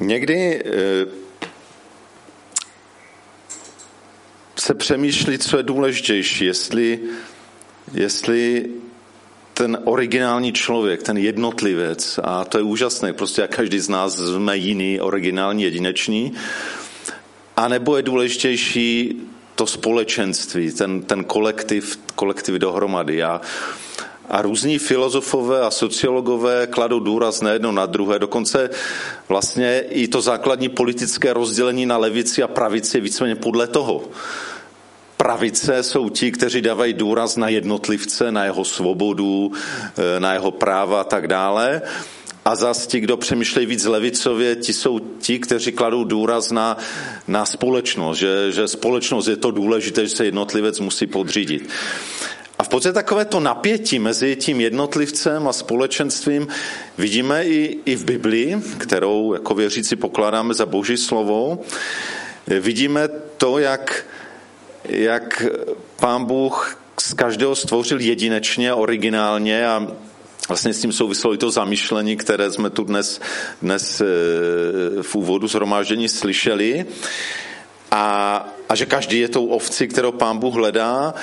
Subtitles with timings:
[0.00, 1.06] někdy eh,
[4.58, 7.00] se přemýšlí, co je důležitější, jestli,
[7.92, 8.66] jestli
[9.54, 14.56] ten originální člověk, ten jednotlivec, a to je úžasné, prostě jak každý z nás jsme
[14.56, 16.32] jiný, originální, jedinečný,
[17.56, 19.20] a nebo je důležitější
[19.54, 23.22] to společenství, ten, ten kolektiv, kolektiv dohromady.
[23.22, 23.40] A,
[24.32, 28.70] a různí filozofové a sociologové kladou důraz na jedno na druhé, dokonce
[29.28, 34.04] vlastně i to základní politické rozdělení na levici a pravici je víceméně podle toho.
[35.16, 39.52] Pravice jsou ti, kteří dávají důraz na jednotlivce, na jeho svobodu,
[39.98, 41.82] eh, na jeho práva a tak dále.
[42.44, 46.76] A zase ti, kdo přemýšlejí víc levicově, ti jsou ti, kteří kladou důraz na,
[47.28, 51.68] na společnost, že, že společnost je to důležité, že se jednotlivec musí podřídit.
[52.62, 56.48] A v podstatě takové to napětí mezi tím jednotlivcem a společenstvím
[56.98, 61.58] vidíme i, i v Biblii, kterou jako věřící pokládáme za boží slovo.
[62.46, 64.06] Vidíme to, jak,
[64.84, 65.46] jak
[66.00, 69.86] pán Bůh z každého stvořil jedinečně, originálně a
[70.48, 73.20] vlastně s tím souviselo i to zamýšlení, které jsme tu dnes,
[73.62, 74.04] dnes eh,
[75.02, 76.86] v úvodu zhromáždění slyšeli.
[77.90, 78.36] A,
[78.68, 81.14] a že každý je tou ovci, kterou pán Bůh hledá.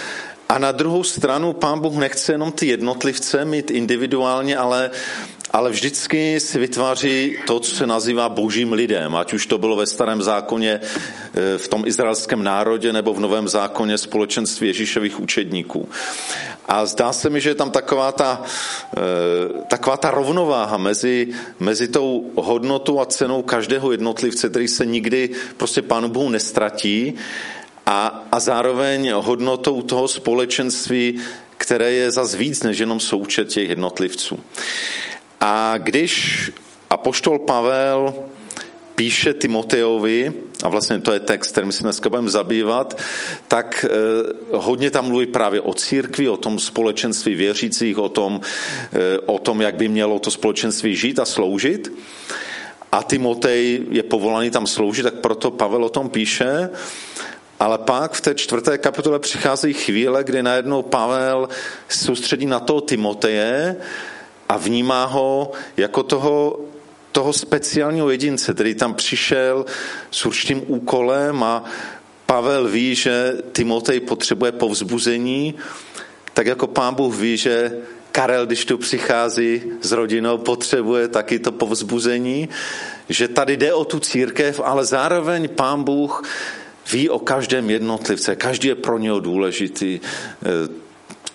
[0.49, 4.91] A na druhou stranu pán Bůh nechce jenom ty jednotlivce mít individuálně, ale
[5.51, 9.85] ale vždycky si vytváří to, co se nazývá božím lidem, ať už to bylo ve
[9.85, 15.89] starém zákoně eh, v tom izraelském národě nebo v novém zákoně společenství Ježíšových učedníků.
[16.67, 18.41] A zdá se mi, že je tam taková ta,
[18.97, 18.99] eh,
[19.67, 21.27] taková ta rovnováha mezi,
[21.59, 27.17] mezi tou hodnotou a cenou každého jednotlivce, který se nikdy prostě Pánu Bohu nestratí,
[27.89, 31.19] a, a zároveň hodnotou toho společenství,
[31.57, 34.39] které je zas víc než jenom součet těch jednotlivců.
[35.41, 36.51] A když
[36.89, 38.13] apoštol Pavel
[38.95, 42.97] píše Timoteovi, a vlastně to je text, kterým se dneska budeme zabývat,
[43.47, 48.41] tak eh, hodně tam mluví právě o církvi, o tom společenství věřících, o tom,
[48.93, 51.93] eh, o tom, jak by mělo to společenství žít a sloužit.
[52.91, 56.69] A Timotej je povolaný tam sloužit, tak proto Pavel o tom píše.
[57.59, 61.49] Ale pak v té čtvrté kapitole přichází chvíle, kdy najednou Pavel
[61.89, 63.75] soustředí na toho Timoteje,
[64.49, 66.59] a vnímá ho jako toho,
[67.11, 69.65] toho speciálního jedince, který tam přišel
[70.11, 71.63] s určitým úkolem a
[72.25, 75.55] Pavel ví, že Timotej potřebuje povzbuzení,
[76.33, 77.71] tak jako pán Bůh ví, že
[78.11, 82.49] Karel, když tu přichází s rodinou, potřebuje taky to povzbuzení,
[83.09, 86.23] že tady jde o tu církev, ale zároveň pán Bůh
[86.91, 89.99] ví o každém jednotlivce, každý je pro něho důležitý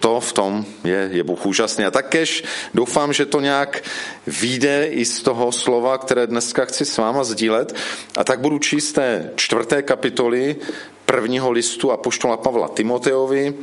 [0.04, 1.84] to v tom je, je Bůh úžasný.
[1.84, 2.44] A takéž
[2.74, 3.80] doufám, že to nějak
[4.26, 7.74] vyjde i z toho slova, které dneska chci s váma sdílet.
[8.16, 10.56] A tak budu číst té čtvrté kapitoly
[11.04, 13.54] prvního listu a poštola Pavla Timoteovi,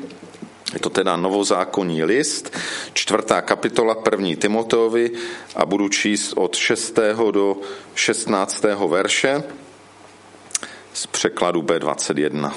[0.74, 2.58] je to teda novozákonní list,
[2.94, 5.12] čtvrtá kapitola první Timoteovi
[5.56, 7.00] a budu číst od 6.
[7.32, 7.58] do
[7.96, 8.66] 16.
[8.88, 9.44] verše
[10.94, 12.52] z překladu B21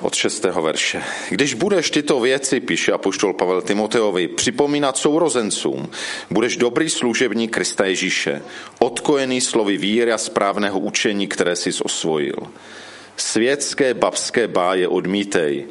[0.00, 0.44] od 6.
[0.44, 1.02] verše.
[1.30, 5.90] Když budeš tyto věci, píše apoštol Pavel Timoteovi, připomínat sourozencům,
[6.30, 8.42] budeš dobrý služebník Krista Ježíše,
[8.78, 12.36] odkojený slovy víry a správného učení, které jsi osvojil.
[13.16, 15.66] Světské babské báje odmítej,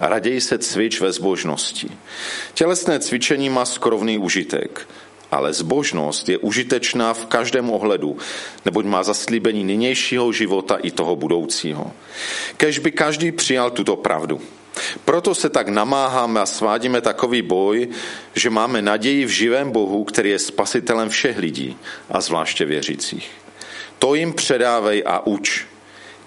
[0.00, 1.88] raději se cvič ve zbožnosti.
[2.54, 4.88] Tělesné cvičení má skrovný užitek–
[5.34, 8.16] ale zbožnost je užitečná v každém ohledu,
[8.64, 11.92] neboť má zaslíbení nynějšího života i toho budoucího.
[12.56, 14.40] Kež by každý přijal tuto pravdu.
[15.04, 17.88] Proto se tak namáháme a svádíme takový boj,
[18.34, 21.76] že máme naději v živém Bohu, který je spasitelem všech lidí
[22.10, 23.30] a zvláště věřících.
[23.98, 25.73] To jim předávej a uč.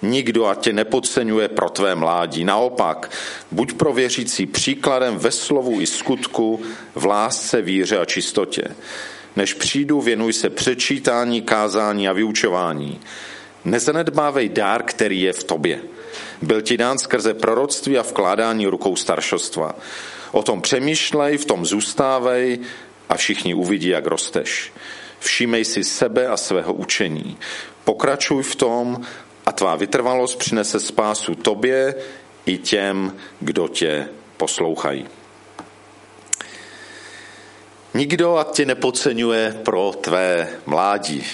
[0.02, 2.44] Nikdo a tě nepodceňuje pro tvé mládí.
[2.44, 3.10] Naopak,
[3.50, 6.62] buď pro věřící příkladem ve slovu i skutku,
[6.94, 8.62] v lásce, víře a čistotě.
[9.36, 13.00] Než přijdu, věnuj se přečítání, kázání a vyučování.
[13.64, 15.80] Nezanedbávej dár, který je v tobě.
[16.42, 19.74] Byl ti dán skrze proroctví a vkládání rukou staršostva.
[20.32, 22.58] O tom přemýšlej, v tom zůstávej
[23.08, 24.72] a všichni uvidí, jak rosteš.
[25.18, 27.38] Všímej si sebe a svého učení.
[27.84, 29.00] Pokračuj v tom
[29.48, 31.94] a tvá vytrvalost přinese spásu tobě
[32.46, 35.08] i těm, kdo tě poslouchají.
[37.94, 41.24] Nikdo a tě nepodceňuje pro tvé mládí.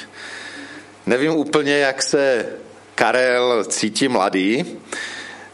[1.07, 2.47] Nevím úplně, jak se
[2.95, 4.65] Karel cítí mladý.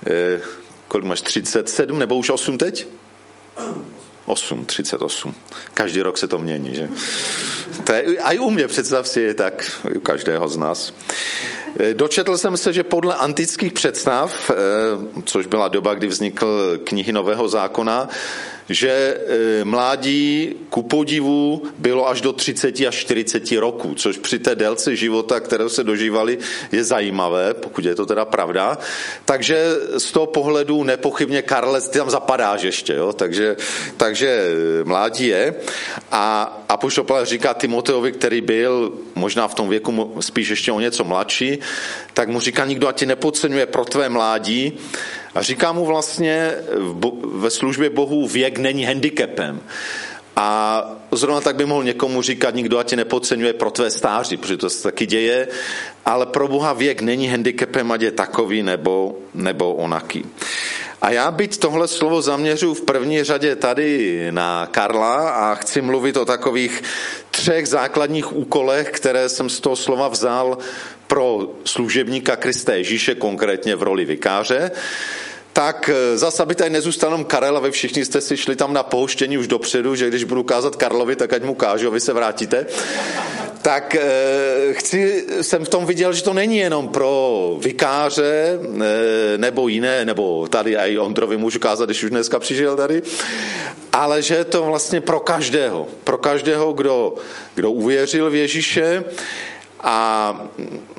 [0.06, 0.40] Eh,
[0.88, 1.20] kolik máš?
[1.20, 2.86] 37 nebo už 8 teď?
[4.26, 5.34] 8, 38.
[5.74, 6.88] Každý rok se to mění, že?
[7.84, 10.92] To je, a i u mě, představ si, je tak, u každého z nás.
[11.93, 14.50] Dočetl jsem se, že podle antických představ,
[15.25, 18.08] což byla doba, kdy vznikl knihy Nového zákona,
[18.68, 24.54] že e, mládí ku podivu bylo až do 30 až 40 roků, což při té
[24.54, 26.38] délce života, kterou se dožívali,
[26.72, 28.78] je zajímavé, pokud je to teda pravda.
[29.24, 33.12] Takže z toho pohledu nepochybně Karles tam zapadáš ještě, jo?
[33.12, 33.56] Takže,
[33.96, 35.54] takže e, mládí je.
[36.12, 41.04] A Apoštol Pavel říká Timoteovi, který byl možná v tom věku spíš ještě o něco
[41.04, 41.58] mladší,
[42.14, 44.78] tak mu říká, nikdo a ti nepodceňuje pro tvé mládí,
[45.35, 46.53] a říká mu vlastně
[47.32, 49.61] ve službě Bohu věk není handicapem.
[50.37, 54.56] A zrovna tak by mohl někomu říkat, nikdo a tě nepodceňuje pro tvé stáří, protože
[54.56, 55.49] to se taky děje,
[56.05, 60.25] ale pro Boha věk není handicapem, ať je takový nebo, nebo onaký.
[61.03, 66.17] A já byť tohle slovo zaměřu v první řadě tady na Karla a chci mluvit
[66.17, 66.82] o takových
[67.31, 70.59] třech základních úkolech, které jsem z toho slova vzal
[71.06, 74.71] pro služebníka Krista Ježíše, konkrétně v roli vikáře,
[75.52, 78.82] tak eh, zase, aby tady nezůstal Karel a vy všichni jste si šli tam na
[78.82, 82.12] pouštění už dopředu, že když budu kázat Karlovi, tak ať mu kážu a vy se
[82.12, 82.67] vrátíte.
[83.62, 84.02] Tak e,
[84.73, 90.49] chci, jsem v tom viděl, že to není jenom pro vikáře e, nebo jiné, nebo
[90.49, 93.03] tady i Ondrovi můžu kázat, když už dneska přišel tady,
[93.93, 95.88] ale že je to vlastně pro každého.
[96.05, 97.14] Pro každého, kdo,
[97.55, 99.05] kdo uvěřil v Ježíše
[99.81, 100.35] a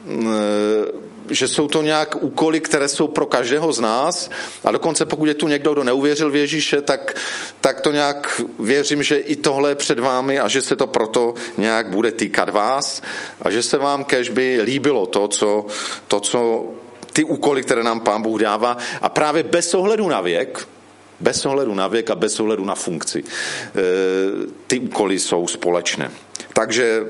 [0.09, 4.29] e, že jsou to nějak úkoly, které jsou pro každého z nás.
[4.63, 7.15] A dokonce pokud je tu někdo, kdo neuvěřil v Ježíše, tak,
[7.61, 11.33] tak to nějak věřím, že i tohle je před vámi a že se to proto
[11.57, 13.01] nějak bude týkat vás.
[13.41, 15.65] A že se vám kež by líbilo to, co,
[16.07, 16.65] to, co
[17.13, 18.77] ty úkoly, které nám Pán Bůh dává.
[19.01, 20.67] A právě bez ohledu na věk,
[21.21, 23.23] bez ohledu na věk a bez ohledu na funkci.
[23.23, 23.25] E,
[24.67, 26.11] ty úkoly jsou společné.
[26.53, 27.03] Takže e,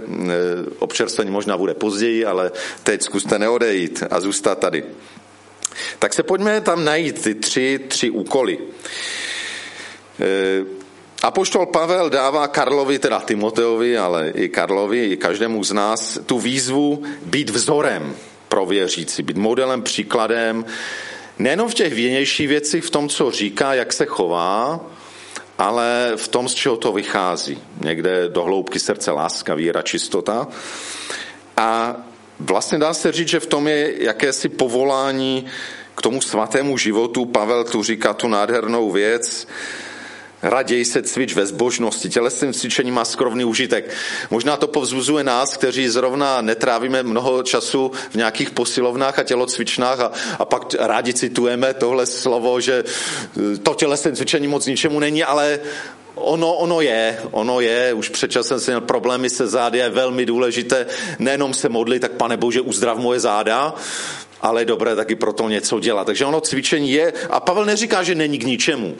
[0.79, 2.51] občerstvení možná bude později, ale
[2.83, 4.83] teď zkuste neodejít a zůstat tady.
[5.99, 8.57] Tak se pojďme tam najít ty tři, tři úkoly.
[10.19, 10.81] E,
[11.21, 17.03] Apoštol Pavel dává Karlovi, teda Timoteovi, ale i Karlovi, i každému z nás, tu výzvu
[17.25, 18.15] být vzorem
[18.49, 20.65] pro věřící, být modelem, příkladem,
[21.43, 24.79] nejenom v těch věnějších věcích, v tom, co říká, jak se chová,
[25.57, 27.59] ale v tom, z čeho to vychází.
[27.81, 30.47] Někde do hloubky srdce láska, víra, čistota.
[31.57, 31.95] A
[32.39, 35.45] vlastně dá se říct, že v tom je jakési povolání
[35.95, 37.25] k tomu svatému životu.
[37.25, 39.47] Pavel tu říká tu nádhernou věc,
[40.43, 42.09] Raději se cvič ve zbožnosti.
[42.09, 43.89] Tělesným cvičení má skrovný užitek.
[44.29, 50.11] Možná to povzbuzuje nás, kteří zrovna netrávíme mnoho času v nějakých posilovnách a tělocvičnách a,
[50.39, 55.59] a pak rádi citujeme tohle slovo, že e, to tělesné cvičení moc ničemu není, ale
[56.15, 60.25] Ono, ono je, ono je, už před časem jsem měl problémy se zády, je velmi
[60.25, 60.85] důležité
[61.19, 63.73] nejenom se modlit, tak pane Bože, uzdrav moje záda,
[64.41, 66.05] ale je dobré taky pro to něco dělat.
[66.05, 68.97] Takže ono cvičení je, a Pavel neříká, že není k ničemu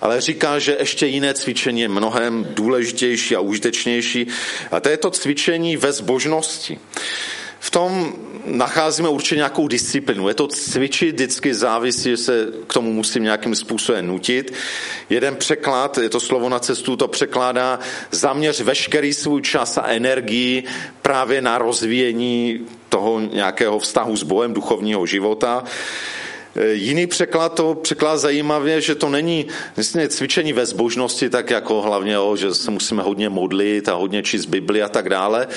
[0.00, 4.26] ale říká, že ještě jiné cvičení je mnohem důležitější a užitečnější.
[4.70, 6.78] A to je to cvičení ve zbožnosti.
[7.60, 8.14] V tom
[8.44, 10.28] nacházíme určitě nějakou disciplinu.
[10.28, 14.54] Je to cvičit vždycky závisí, že se k tomu musím nějakým způsobem nutit.
[15.10, 17.78] Jeden překlad, je to slovo na cestu, to překládá
[18.10, 20.64] zaměř veškerý svůj čas a energii
[21.02, 25.64] právě na rozvíjení toho nějakého vztahu s Bohem, duchovního života.
[26.56, 29.46] Eh, jiný překlad to překlad zajímavě, že to není
[29.76, 34.22] vlastně cvičení ve zbožnosti, tak jako hlavně, jo, že se musíme hodně modlit a hodně
[34.22, 35.48] číst Bibli a tak dále.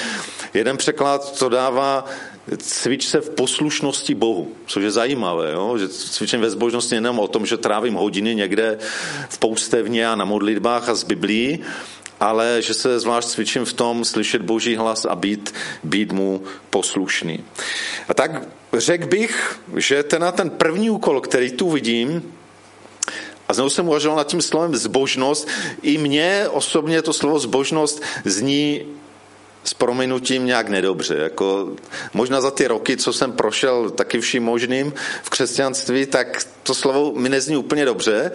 [0.54, 2.06] Jeden překlad to dává
[2.58, 5.78] cvič se v poslušnosti Bohu, což je zajímavé, jo?
[5.78, 8.78] že cvičení ve zbožnosti jenom o tom, že trávím hodiny někde
[9.30, 11.60] v poustevně a na modlitbách a z Biblí,
[12.20, 15.54] ale že se zvlášť cvičím v tom slyšet Boží hlas a být,
[15.84, 17.44] být mu poslušný.
[18.08, 22.34] A tak řekl bych, že ten, ten první úkol, který tu vidím,
[23.50, 25.48] a znovu jsem uvažoval nad tím slovem zbožnost.
[25.82, 28.86] I mně osobně to slovo zbožnost zní
[29.64, 31.16] s prominutím nějak nedobře.
[31.16, 31.70] Jako,
[32.14, 37.14] možná za ty roky, co jsem prošel taky vším možným v křesťanství, tak to slovo
[37.20, 38.32] mi nezní úplně dobře.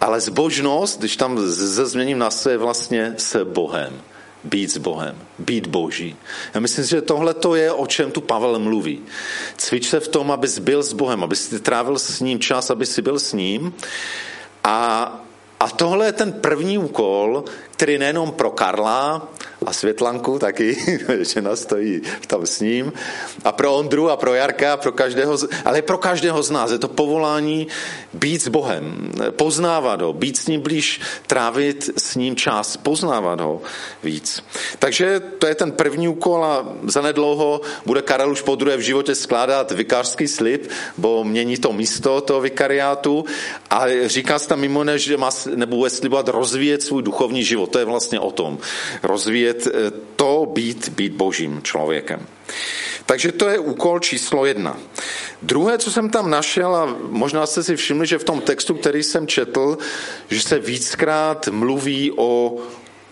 [0.00, 4.02] Ale zbožnost, když tam změním na se, je vlastně s Bohem.
[4.46, 6.16] Být s Bohem, být boží.
[6.54, 9.00] Já myslím, že tohle to je, o čem tu Pavel mluví.
[9.56, 12.86] Cvič se v tom, abys byl s Bohem, abys ty trávil s ním čas, aby
[12.86, 13.74] si byl s ním.
[14.64, 15.04] A,
[15.60, 17.44] a tohle je ten první úkol,
[17.76, 19.28] který nejenom pro Karla
[19.66, 20.76] a Světlanku taky,
[21.34, 22.92] žena stojí tam s ním,
[23.44, 26.88] a pro Ondru a pro Jarka, pro každého, ale pro každého z nás je to
[26.88, 27.66] povolání
[28.14, 33.62] být s Bohem, poznávat ho, být s ním blíž, trávit s ním čas, poznávat ho
[34.02, 34.44] víc.
[34.78, 39.14] Takže to je ten první úkol a zanedlouho bude Karel už po druhé v životě
[39.14, 43.24] skládat vikářský slib, bo mění to místo toho vikariátu
[43.70, 47.65] a říká se tam mimo ne, že má, nebo bude slibovat rozvíjet svůj duchovní život.
[47.66, 48.58] To je vlastně o tom.
[49.02, 52.26] Rozvíjet eh, to být, být božím člověkem.
[53.06, 54.76] Takže to je úkol číslo jedna.
[55.42, 59.02] Druhé, co jsem tam našel, a možná jste si všimli, že v tom textu, který
[59.02, 59.78] jsem četl,
[60.30, 62.56] že se víckrát mluví o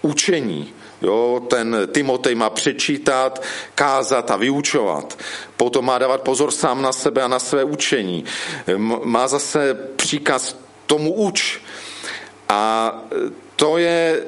[0.03, 0.73] učení.
[1.03, 3.43] Jo, ten Timotej má přečítat,
[3.75, 5.19] kázat a vyučovat.
[5.57, 8.25] Potom má dávat pozor sám na sebe a na své učení.
[9.05, 10.57] Má zase příkaz
[10.87, 11.61] tomu uč.
[12.49, 12.93] A
[13.57, 14.23] to je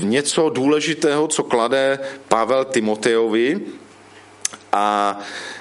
[0.00, 3.60] něco důležitého, co klade Pavel Timotejovi.
[4.72, 5.18] A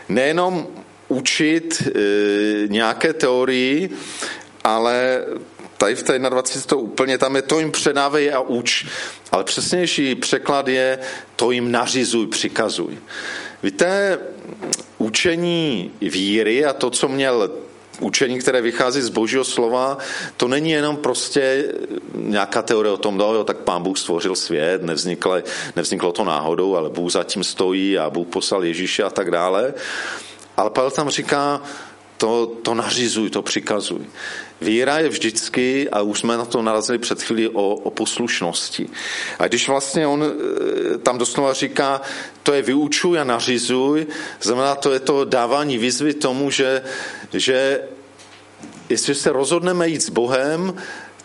[0.10, 0.68] nejenom
[1.08, 1.92] učit e,
[2.68, 3.90] nějaké teorii,
[4.64, 5.26] ale
[5.78, 6.68] tady v té 21.
[6.68, 8.86] to úplně tam je to jim předávej a uč.
[9.32, 11.00] Ale přesnější překlad je
[11.36, 12.98] to jim nařizuj, přikazuj.
[13.64, 14.20] Víte,
[14.98, 17.52] učení víry a to, co měl
[18.00, 19.98] učení, které vychází z božího slova,
[20.38, 21.74] to není jenom prostě
[22.16, 25.36] nějaká teorie o tom, no jo, tak pán Bůh stvořil svět, nevzniklo,
[25.76, 29.74] nevzniklo to náhodou, ale Bůh zatím stojí a Bůh poslal Ježíše a tak dále.
[30.58, 31.62] Ale Pavel tam říká,
[32.18, 34.06] to, to nařizuj, to přikazuj.
[34.62, 38.90] Víra je vždycky, a už jsme na to narazili před chvíli, o, o poslušnosti.
[39.40, 42.02] A když vlastně on e, tam doslova říká,
[42.44, 44.08] to je vyučuj a nařizuj,
[44.42, 46.82] znamená to je to dávání výzvy tomu, že,
[47.34, 47.82] že
[48.90, 50.74] jestli se rozhodneme jít s Bohem,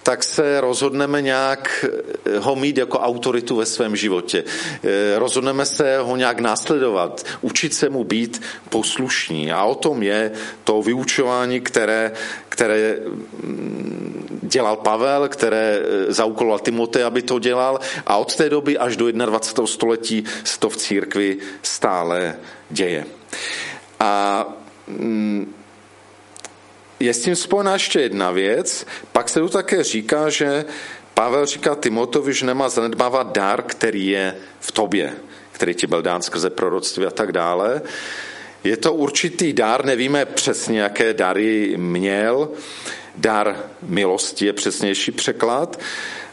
[0.02, 1.84] tak se rozhodneme nějak
[2.26, 4.44] eh, ho mít jako autoritu ve svém životě.
[4.84, 9.52] Eh, rozhodneme se ho nějak následovat, učit se mu být poslušní.
[9.52, 10.32] A o tom je
[10.64, 12.12] to vyučování, které,
[12.48, 12.96] které
[13.42, 17.80] mm, dělal Pavel, které eh, zaukoloval Timotej, aby to dělal.
[18.06, 19.66] A od té doby až do 21.
[19.66, 22.36] století se to v církvi stále
[22.70, 23.06] děje.
[24.00, 24.44] A
[24.86, 25.61] mm,
[27.04, 28.86] je s tím spojená ještě jedna věc.
[29.12, 30.64] Pak se tu také říká, že
[31.14, 35.12] Pavel říká Timotovi, že nemá zanedbávat dar, který je v tobě,
[35.52, 37.82] který ti byl dán skrze proroctví a tak dále.
[38.64, 42.48] Je to určitý dar, nevíme přesně, jaké dary měl.
[43.16, 45.80] Dar milosti je přesnější překlad.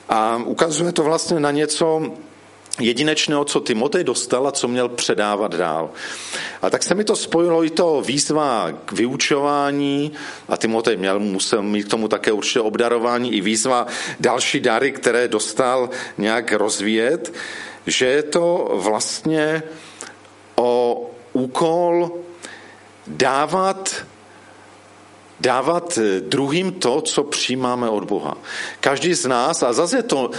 [0.09, 2.13] A ukazuje to vlastně na něco,
[2.79, 5.89] jedinečného, co Timotej dostal a co měl předávat dál.
[6.61, 10.11] A tak se mi to spojilo i to výzva k vyučování
[10.49, 13.87] a Timotej měl, musel mít k tomu také určitě obdarování i výzva
[14.19, 17.33] další dary, které dostal nějak rozvíjet,
[17.87, 19.63] že je to vlastně
[20.55, 22.11] o úkol
[23.07, 24.05] dávat
[25.39, 28.37] dávat druhým to, co přijímáme od Boha.
[28.79, 30.31] Každý z nás, a zase je to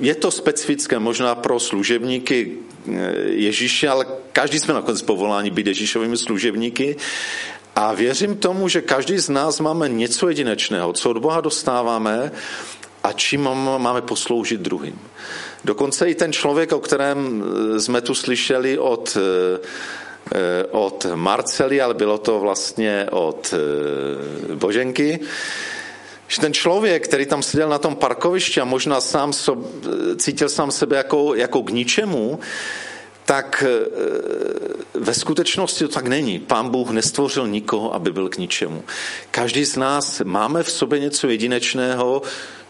[0.00, 2.92] je to specifické možná pro služebníky eh,
[3.26, 6.96] Ježíše, ale každý jsme nakonec povoláni být Ježíšovými služebníky.
[7.76, 12.32] A věřím tomu, že každý z nás máme něco jedinečného, co od Boha dostáváme
[13.04, 13.48] a čím
[13.78, 15.00] máme posloužit druhým.
[15.64, 17.44] Dokonce i ten člověk, o kterém
[17.76, 23.54] eh, jsme tu slyšeli od, eh, od Marcely, ale bylo to vlastně od
[24.54, 25.20] Boženky,
[26.28, 29.68] že ten člověk, který tam seděl na tom parkovišti a možná sám so,
[30.16, 32.38] cítil sám sebe jako, jako k ničemu,
[33.24, 33.70] tak e,
[34.94, 36.38] ve skutečnosti to tak není.
[36.38, 38.84] Pán Bůh nestvořil nikoho, aby byl k ničemu.
[39.30, 42.22] Každý z nás máme v sobě něco jedinečného,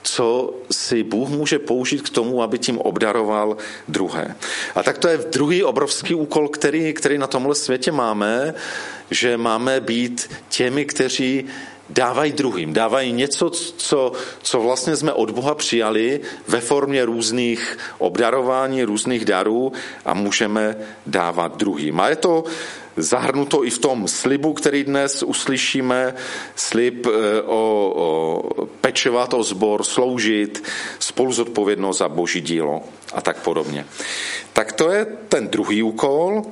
[0.03, 3.57] co si Bůh může použít k tomu, aby tím obdaroval
[3.89, 4.35] druhé.
[4.75, 8.55] A tak to je druhý obrovský úkol, který, který na tomhle světě máme,
[9.11, 11.45] že máme být těmi, kteří
[11.89, 14.13] dávají druhým, dávají něco, co,
[14.43, 19.73] co vlastně jsme od Boha přijali ve formě různých obdarování, různých darů
[20.05, 20.77] a můžeme
[21.07, 22.01] dávat druhým.
[22.01, 22.45] A je to
[22.97, 26.15] zahrnuto i v tom slibu, který dnes uslyšíme,
[26.57, 30.65] slib eh, o, o pečovat o zbor, sloužit,
[30.99, 33.87] spolu zodpovědnost za boží dílo a tak podobně.
[34.53, 36.43] Tak to je ten druhý úkol.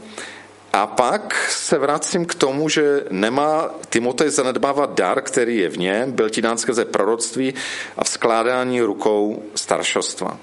[0.74, 6.12] A pak se vracím k tomu, že nemá Timotej zanedbávat dar, který je v něm,
[6.12, 7.54] byl ti dán skrze proroctví
[7.96, 10.38] a vzkládání rukou staršostva.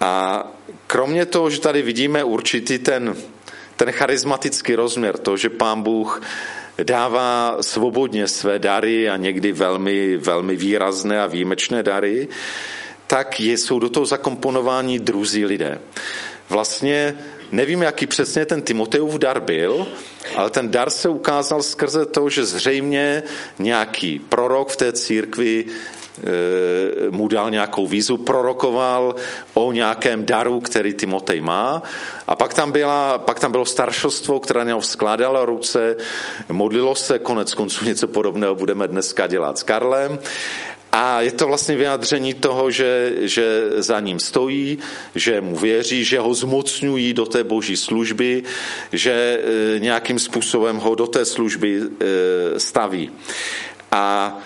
[0.00, 0.44] A
[0.86, 3.16] kromě toho, že tady vidíme určitý ten,
[3.76, 6.22] ten charismatický rozměr, to, že pán Bůh
[6.82, 12.28] dává svobodně své dary a někdy velmi, velmi výrazné a výjimečné dary,
[13.06, 15.78] tak jsou do toho zakomponováni druzí lidé.
[16.48, 17.18] Vlastně
[17.52, 19.86] nevím, jaký přesně ten Timoteův dar byl,
[20.36, 23.22] ale ten dar se ukázal skrze to, že zřejmě
[23.58, 25.64] nějaký prorok v té církvi
[26.24, 29.14] Eh, mu dal nějakou vízu, prorokoval
[29.54, 31.82] o nějakém daru, který Timotej má.
[32.26, 35.96] A pak tam, byla, pak tam bylo staršostvo, které něho skládalo ruce,
[36.48, 40.18] modlilo se, konec konců něco podobného budeme dneska dělat s Karlem.
[40.96, 44.78] A je to vlastně vyjádření toho, že, že za ním stojí,
[45.14, 48.42] že mu věří, že ho zmocňují do té boží služby,
[48.92, 53.10] že eh, nějakým způsobem ho do té služby eh, staví.
[53.92, 54.38] A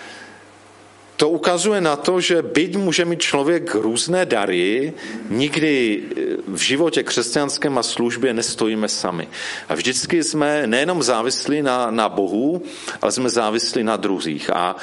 [1.15, 4.93] to ukazuje na to, že byť může mít člověk různé dary,
[5.29, 6.03] nikdy
[6.47, 9.27] v životě křesťanském a službě nestojíme sami.
[9.69, 12.61] A vždycky jsme nejenom závislí na, na Bohu,
[13.01, 14.49] ale jsme závislí na druzích.
[14.49, 14.75] A,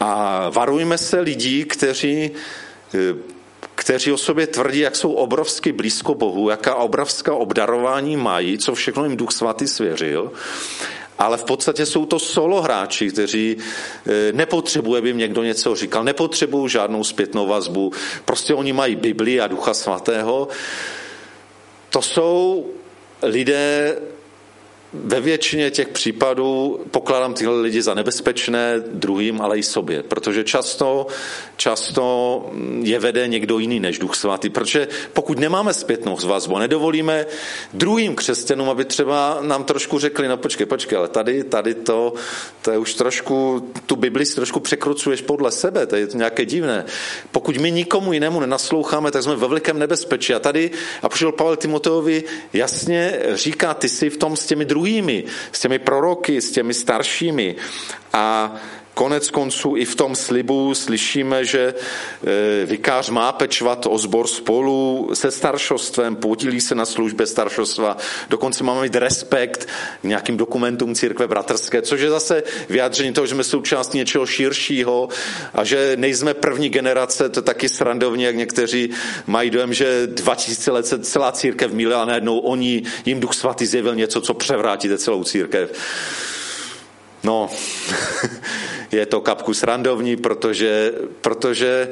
[0.00, 2.30] a varujme se lidí, kteří
[3.74, 9.04] kteří o sobě tvrdí, jak jsou obrovsky blízko Bohu, jaká obrovská obdarování mají, co všechno
[9.04, 10.32] jim Duch Svatý svěřil
[11.18, 13.56] ale v podstatě jsou to solo hráči, kteří
[14.06, 17.92] e, nepotřebuje, by jim někdo něco říkal, nepotřebují žádnou zpětnou vazbu,
[18.24, 20.48] prostě oni mají Bibli a Ducha Svatého.
[21.90, 22.66] To jsou
[23.22, 23.96] lidé,
[24.94, 31.06] ve většině těch případů pokládám tyhle lidi za nebezpečné druhým, ale i sobě, protože často,
[31.56, 32.04] často
[32.82, 37.26] je vede někdo jiný než Duch Svatý, protože pokud nemáme zpětnou vazbu, nedovolíme
[37.72, 42.14] druhým křesťanům, aby třeba nám trošku řekli, no počkej, počkej, ale tady, tady to,
[42.62, 46.44] to je už trošku, tu Bibli si trošku překrucuješ podle sebe, to je to nějaké
[46.44, 46.84] divné.
[47.32, 50.34] Pokud my nikomu jinému nenasloucháme, tak jsme ve velikém nebezpečí.
[50.34, 50.70] A tady
[51.02, 55.78] a Pavel Timoteovi jasně říká, ty jsi v tom s těmi druhými druhými, s těmi
[55.78, 57.56] proroky, s těmi staršími.
[58.12, 58.54] A
[58.94, 65.10] Konec konců i v tom slibu slyšíme, že e, vikář má pečovat o zbor spolu
[65.14, 67.96] se staršostvem, podílí se na službě staršostva,
[68.30, 69.68] dokonce máme mít respekt
[70.00, 75.08] k nějakým dokumentům církve bratrské, což je zase vyjádření toho, že jsme součástí něčeho širšího
[75.54, 78.90] a že nejsme první generace, to taky srandovně, jak někteří
[79.26, 83.66] mají dojem, že 2000 let se celá církev míle a najednou oni, jim Duch Svatý
[83.66, 85.72] zjevil něco, co převrátíte celou církev.
[87.24, 87.50] No,
[88.96, 91.88] je to kapku srandovní, protože, protože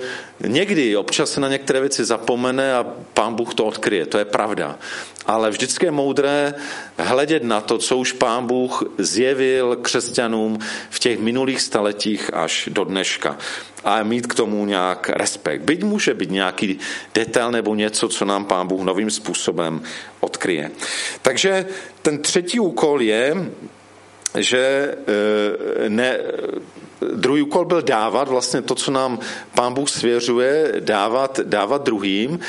[0.46, 4.78] někdy občas se na některé věci zapomene a pán Bůh to odkryje, to je pravda.
[5.26, 6.54] Ale vždycky je moudré
[6.98, 10.58] hledět na to, co už pán Bůh zjevil křesťanům
[10.90, 13.38] v těch minulých staletích až do dneška
[13.84, 15.62] a mít k tomu nějak respekt.
[15.62, 16.78] Byť může být nějaký
[17.14, 19.82] detail nebo něco, co nám pán Bůh novým způsobem
[20.20, 20.70] odkryje.
[21.22, 21.66] Takže
[22.02, 23.34] ten třetí úkol je,
[24.38, 26.18] že eh, ne,
[27.14, 29.18] druhý úkol byl dávat vlastně to, co nám
[29.54, 32.40] pán Bůh svěřuje, dávat, dávat druhým,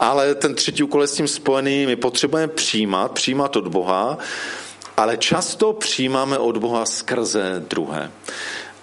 [0.00, 4.18] ale ten třetí úkol je s tím spojený, my potřebujeme přijímat, přijímat od Boha,
[4.96, 8.10] ale často přijímáme od Boha skrze druhé.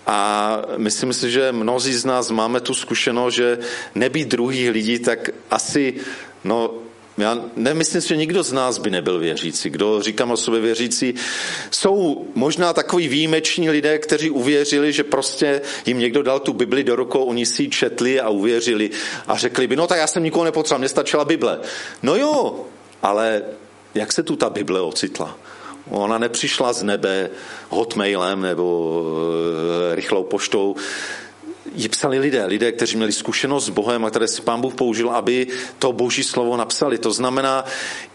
[0.07, 3.57] A myslím si, že mnozí z nás máme tu zkušenost, že
[3.95, 5.93] nebýt druhých lidí, tak asi
[6.43, 6.86] no,
[7.17, 9.69] já nemyslím si, že nikdo z nás by nebyl věřící.
[9.69, 11.13] Kdo říkám o sobě věřící,
[11.71, 16.95] jsou možná takový výjimeční lidé, kteří uvěřili, že prostě jim někdo dal tu Bibli do
[16.95, 18.89] rukou, oni si ji četli a uvěřili
[19.27, 21.59] a řekli by, no tak já jsem nikoho nepotřeboval, mě stačila Bible.
[22.03, 22.65] No jo,
[23.01, 23.41] ale
[23.95, 25.37] jak se tu ta Bible ocitla?
[25.89, 27.29] Ona nepřišla z nebe
[27.69, 28.93] hotmailem nebo
[29.91, 30.75] e, rychlou poštou
[31.77, 35.09] ji psali lidé, lidé, kteří měli zkušenost s Bohem a které si pán Bůh použil,
[35.09, 35.47] aby
[35.79, 36.97] to boží slovo napsali.
[36.97, 37.65] To znamená,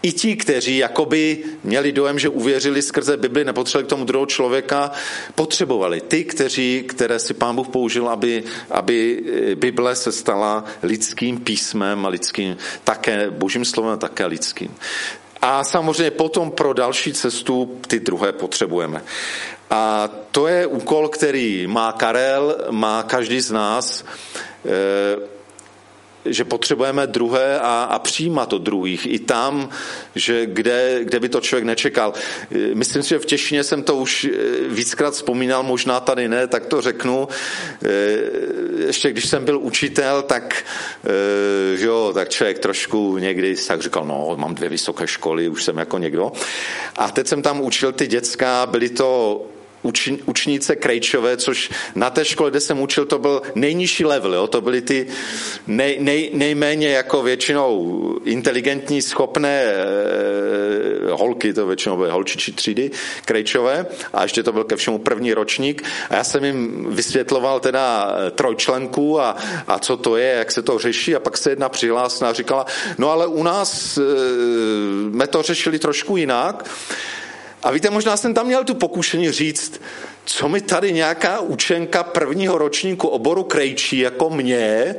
[0.01, 4.91] i ti, kteří jakoby měli dojem, že uvěřili skrze Bibli, nepotřebovali k tomu druhého člověka,
[5.35, 6.01] potřebovali.
[6.01, 12.05] Ty, kteří, které si pán Bůh použil, aby, aby eh, Bible se stala lidským písmem
[12.05, 14.75] a lidským, také božím slovem a také lidským.
[15.41, 19.03] A samozřejmě potom pro další cestu ty druhé potřebujeme.
[19.73, 24.05] A to je úkol, který má Karel, má každý z nás,
[24.65, 25.33] eh,
[26.25, 29.05] že potřebujeme druhé a, a přijímat od druhých.
[29.05, 29.69] I tam,
[30.15, 32.13] že kde, kde by to člověk nečekal.
[32.13, 34.37] Eh, myslím si, že v Těšině jsem to už eh,
[34.69, 37.27] víckrát vzpomínal, možná tady ne, tak to řeknu.
[38.87, 40.65] Ještě když jsem byl učitel, tak,
[41.77, 45.97] jo, tak člověk trošku někdy tak říkal, no, mám dvě vysoké školy, už jsem jako
[45.97, 46.31] někdo.
[46.95, 49.41] A teď jsem tam učil ty děcka, byly to
[49.83, 54.47] uč, učnice Krejčové, což na té škole, kde jsem učil, to byl nejnižší level, jo?
[54.47, 55.07] to byly ty
[55.67, 59.83] nej, nej, nejméně jako většinou inteligentní, schopné e,
[61.11, 62.91] holky, to většinou byly holčičí třídy,
[63.25, 68.15] Krejčové, a ještě to byl ke všemu první ročník, a já jsem jim vysvětloval teda
[68.35, 69.35] trojčlenku a,
[69.67, 72.65] a co to je, jak se to řeší, a pak se jedna přihlásila a říkala,
[72.97, 74.01] no ale u nás e,
[75.11, 76.69] jsme to řešili trošku jinak,
[77.63, 79.81] a víte, možná jsem tam měl tu pokušení říct,
[80.25, 84.95] co mi tady nějaká učenka prvního ročníku oboru krejčí jako mě,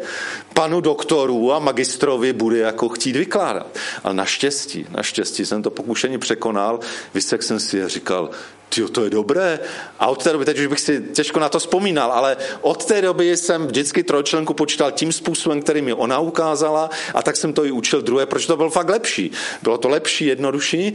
[0.54, 3.66] panu doktoru a magistrovi bude jako chtít vykládat.
[4.04, 6.80] Ale naštěstí, naštěstí jsem to pokušení překonal,
[7.14, 8.30] vysek jsem si a říkal,
[8.68, 9.60] tyjo, to je dobré.
[9.98, 13.02] A od té doby, teď už bych si těžko na to vzpomínal, ale od té
[13.02, 17.64] doby jsem vždycky trojčlenku počítal tím způsobem, který mi ona ukázala a tak jsem to
[17.64, 19.30] i učil druhé, protože to bylo fakt lepší.
[19.62, 20.94] Bylo to lepší, jednodušší.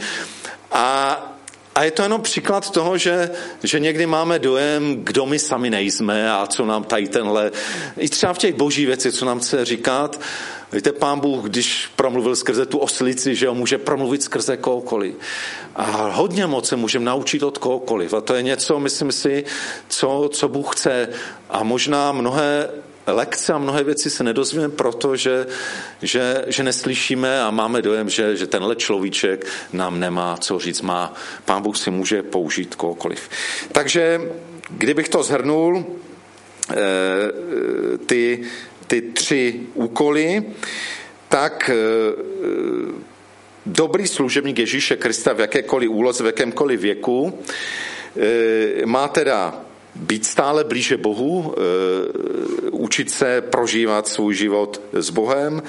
[0.72, 1.39] A
[1.80, 3.32] a je to jenom příklad toho, že,
[3.64, 7.52] že někdy máme dojem, kdo my sami nejsme a co nám tady tenhle,
[7.98, 10.22] i třeba v těch boží věci, co nám chce říkat.
[10.74, 15.16] Víte, pán Bůh, když promluvil skrze tu oslici, že on může promluvit skrze kohokoliv.
[15.76, 18.14] A hodně moc se můžeme naučit od kohokoliv.
[18.14, 19.46] A to je něco, myslím si,
[19.88, 21.10] co, co Bůh chce.
[21.50, 22.70] A možná mnohé
[23.08, 25.48] lekce a mnohé věci se nedozvíme proto, že,
[26.02, 30.82] že, neslyšíme a máme dojem, že, že tenhle človíček nám nemá co říct.
[30.82, 31.14] Má,
[31.46, 33.30] pán Bůh si může použít kohokoliv.
[33.72, 34.22] Takže
[34.70, 35.86] kdybych to zhrnul,
[36.72, 36.76] eh,
[38.06, 38.42] ty,
[38.88, 40.44] ty tři úkoly,
[41.30, 41.76] tak eh,
[43.66, 47.40] dobrý služebník Ježíše Krista v jakékoliv úloze, v jakémkoliv věku
[48.18, 49.69] eh, má teda
[50.00, 55.64] být stále blíže Bohu, eh, učit se prožívat svůj život s Bohem,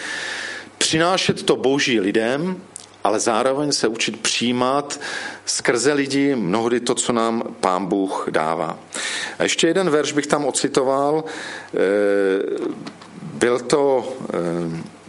[0.78, 2.62] přinášet to Boží lidem,
[3.04, 5.00] ale zároveň se učit přijímat
[5.44, 8.78] skrze lidi mnohdy to, co nám Pán Bůh dává.
[9.38, 11.24] A ještě jeden verš bych tam ocitoval.
[11.24, 11.78] Eh,
[13.32, 15.00] byl to eh,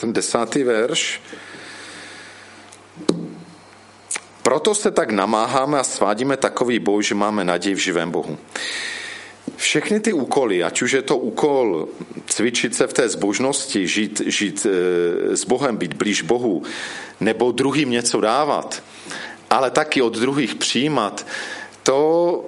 [0.00, 1.20] ten desátý verš.
[4.44, 8.38] Proto se tak namáháme a svádíme takový boj, že máme naději v živém Bohu.
[9.56, 11.88] Všechny ty úkoly, ať už je to úkol
[12.26, 16.62] cvičit se v té zbožnosti, žít, žít e, s Bohem, být blíž Bohu,
[17.20, 18.82] nebo druhým něco dávat,
[19.50, 21.26] ale taky od druhých přijímat,
[21.82, 22.44] to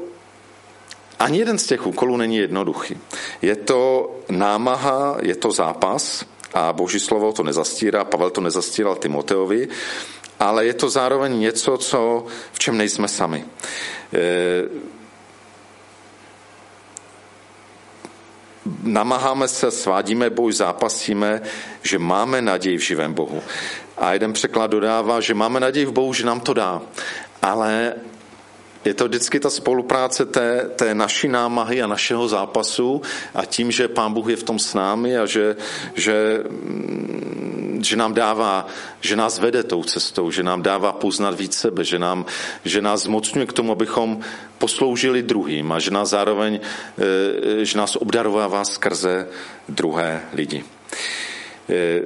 [1.18, 2.98] ani jeden z těch úkolů není jednoduchý.
[3.42, 9.68] Je to námaha, je to zápas a Boží slovo to nezastírá, Pavel to nezastíral Timoteovi,
[10.40, 13.44] ale je to zároveň něco, co, v čem nejsme sami.
[14.14, 14.64] E,
[18.83, 21.40] namáháme se, svádíme boj, zápasíme,
[21.83, 23.42] že máme naději v živém Bohu.
[23.96, 26.83] A jeden překlad dodává, že máme naději v Bohu, že nám to dá.
[27.42, 27.94] Ale
[28.85, 33.03] je to vždycky ta spolupráce té, té naší námahy a našeho zápasu
[33.35, 35.57] a tím, že Pán Bůh je v tom s námi a že,
[35.94, 36.44] že,
[37.80, 38.66] že nám dává,
[39.00, 42.26] že nás vede tou cestou, že nám dává poznat víc sebe, že, nám,
[42.64, 44.20] že nás zmocňuje k tomu, abychom
[44.58, 49.28] posloužili druhým a že nás zároveň, eh, že nás obdarovává skrze
[49.68, 50.64] druhé lidi.
[51.68, 52.02] Eh,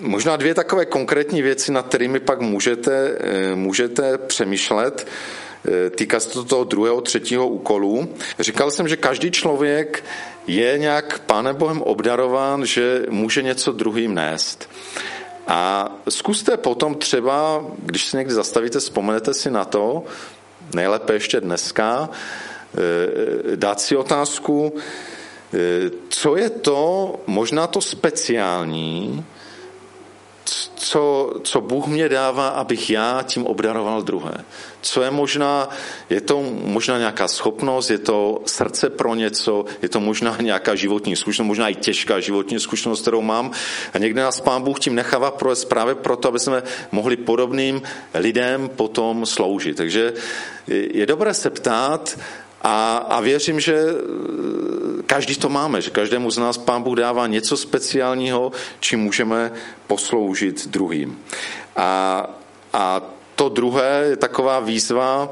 [0.00, 3.18] možná dvě takové konkrétní věci, nad kterými pak můžete,
[3.54, 5.06] můžete přemýšlet.
[5.64, 8.08] Eh, týká se to toho druhého, třetího úkolu.
[8.38, 10.04] Říkal jsem, že každý člověk
[10.46, 14.68] je nějak Pánem Bohem obdarován, že může něco druhým nést.
[15.46, 20.04] A zkuste potom třeba, když se někdy zastavíte, vzpomenete si na to,
[20.74, 24.72] nejlépe ještě dneska, eh, dát si otázku,
[25.54, 29.24] eh, co je to možná to speciální,
[30.74, 34.44] co, co Bůh mě dává, abych já tím obdaroval druhé.
[34.80, 35.68] Co je možná,
[36.10, 41.16] je to možná nějaká schopnost, je to srdce pro něco, je to možná nějaká životní
[41.16, 43.50] zkušenost, možná i těžká životní zkušenost, kterou mám.
[43.94, 47.82] A někdy nás Pán Bůh tím nechává pro, právě proto, aby jsme mohli podobným
[48.14, 49.76] lidem potom sloužit.
[49.76, 50.12] Takže
[50.68, 52.18] je dobré se ptát,
[52.62, 53.84] a, a věřím, že
[55.06, 59.52] každý to máme, že každému z nás Pán Bůh dává něco speciálního, čím můžeme
[59.86, 61.18] posloužit druhým.
[61.76, 62.26] A,
[62.72, 63.02] a
[63.34, 65.28] to druhé je taková výzva,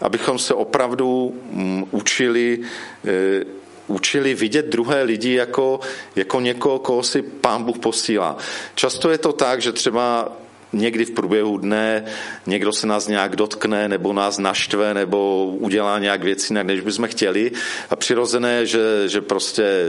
[0.00, 2.60] abychom se opravdu mm, učili
[3.04, 5.80] e, učili vidět druhé lidi jako,
[6.16, 8.36] jako někoho, koho si pán Bůh posílá.
[8.74, 10.32] Často je to tak, že třeba
[10.72, 12.04] někdy v průběhu dne
[12.46, 17.52] někdo se nás nějak dotkne, nebo nás naštve, nebo udělá nějak věci než bychom chtěli.
[17.90, 19.84] A přirozené, že, že prostě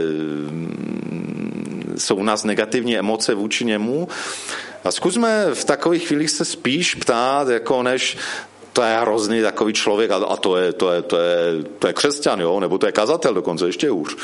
[1.96, 4.08] jsou u nás negativní emoce vůči němu.
[4.84, 8.16] A zkusme v takových chvílích se spíš ptát, jako než
[8.72, 12.40] to je hrozný takový člověk a, to, je, to, je, to, je, to je křesťan,
[12.40, 12.60] jo?
[12.60, 14.16] nebo to je kazatel dokonce, ještě hůř.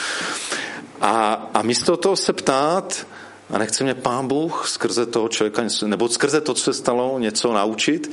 [1.01, 3.07] A, a místo toho se ptát,
[3.51, 7.53] a nechce mě pán Bůh skrze toho člověka, nebo skrze to, co se stalo, něco
[7.53, 8.11] naučit.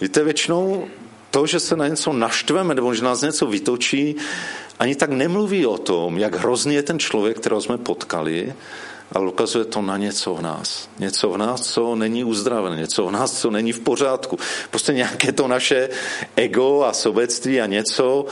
[0.00, 0.88] Víte, většinou
[1.30, 4.16] to, že se na něco naštveme, nebo že nás něco vytočí,
[4.78, 8.54] ani tak nemluví o tom, jak hrozný je ten člověk, kterého jsme potkali,
[9.12, 10.88] ale ukazuje to na něco v nás.
[10.98, 14.38] Něco v nás, co není uzdravené, něco v nás, co není v pořádku.
[14.70, 15.88] Prostě nějaké to naše
[16.36, 18.26] ego a sobectví a něco.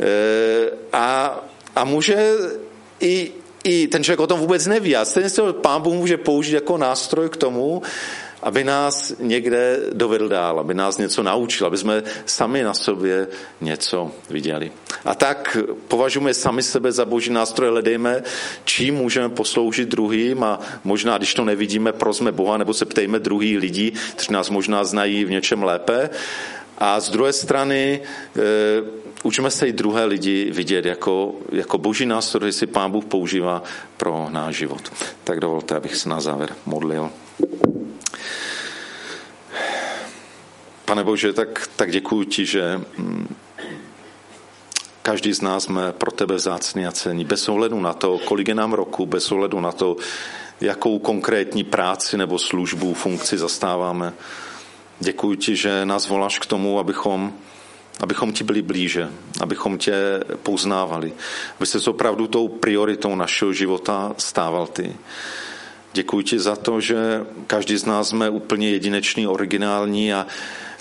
[0.00, 1.40] E, a,
[1.76, 2.34] a může
[3.00, 3.32] i,
[3.66, 4.96] i ten člověk o tom vůbec neví.
[4.96, 7.82] A stejně se pán Bůh může použít jako nástroj k tomu,
[8.42, 13.28] aby nás někde dovedl dál, aby nás něco naučil, aby jsme sami na sobě
[13.60, 14.72] něco viděli.
[15.04, 15.56] A tak
[15.88, 18.22] považujeme sami sebe za boží nástroje, hledejme,
[18.64, 23.58] čím můžeme posloužit druhým a možná, když to nevidíme, prosme Boha, nebo se ptejme druhý
[23.58, 26.10] lidí, kteří nás možná znají v něčem lépe.
[26.78, 28.40] A z druhé strany e,
[29.22, 33.62] učíme se i druhé lidi vidět jako, jako boží nástroj, si Pán Bůh používá
[33.96, 34.92] pro náš život.
[35.24, 37.10] Tak dovolte, abych se na závěr modlil.
[40.84, 43.36] Pane Bože, tak, tak děkuji ti, že mm,
[45.02, 47.24] každý z nás jsme pro tebe zácný a cení.
[47.24, 49.96] Bez ohledu na to, kolik je nám roku, bez ohledu na to,
[50.60, 54.12] jakou konkrétní práci nebo službu, funkci zastáváme.
[55.00, 57.32] Děkuji ti, že nás voláš k tomu, abychom,
[58.00, 59.08] abychom ti byli blíže,
[59.40, 59.94] abychom tě
[60.42, 61.12] poznávali,
[61.58, 64.96] aby se opravdu tou prioritou našeho života stával ty.
[65.92, 70.26] Děkuji ti za to, že každý z nás jsme úplně jedinečný, originální a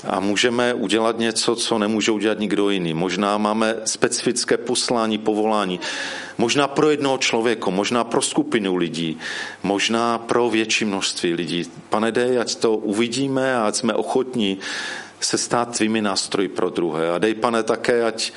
[0.08, 2.94] a můžeme udělat něco, co nemůže udělat nikdo jiný.
[2.94, 5.80] Možná máme specifické poslání, povolání.
[6.38, 9.18] Možná pro jednoho člověka, možná pro skupinu lidí,
[9.64, 11.64] možná pro větší množství lidí.
[11.90, 14.58] Pane, dej, ať to uvidíme a ať jsme ochotní
[15.20, 17.12] se stát tvými nástroji pro druhé.
[17.12, 18.32] A dej, pane, také, ať,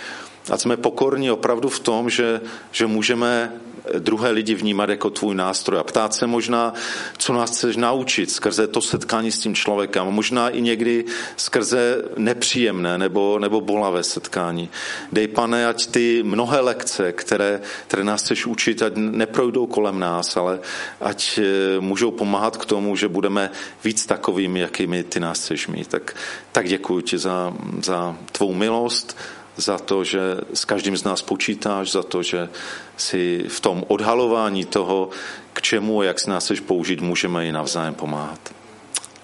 [0.50, 2.40] ať jsme pokorní opravdu v tom, že,
[2.72, 3.52] že můžeme
[3.98, 6.74] druhé lidi vnímat jako tvůj nástroj a ptát se možná,
[7.18, 11.04] co nás chceš naučit skrze to setkání s tím člověkem, možná i někdy
[11.36, 14.70] skrze nepříjemné nebo, nebo bolavé setkání.
[15.12, 20.36] Dej, pane, ať ty mnohé lekce, které, které nás chceš učit, ať neprojdou kolem nás,
[20.36, 20.60] ale
[21.00, 23.50] ať eh, můžou pomáhat k tomu, že budeme
[23.84, 25.88] víc takovými, jakými ty nás chceš mít.
[25.88, 26.16] Tak,
[26.52, 29.16] tak děkuji ti za, za tvou milost,
[29.58, 30.20] za to, že
[30.54, 32.48] s každým z nás počítáš, za to, že
[32.96, 35.10] si v tom odhalování toho,
[35.52, 38.40] k čemu a jak si nás chceš použít, můžeme i navzájem pomáhat.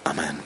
[0.05, 0.43] Amen.